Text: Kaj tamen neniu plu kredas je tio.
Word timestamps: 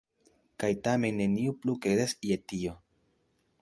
Kaj 0.63 0.69
tamen 0.87 1.21
neniu 1.23 1.55
plu 1.61 1.79
kredas 1.87 2.19
je 2.31 2.43
tio. 2.53 2.79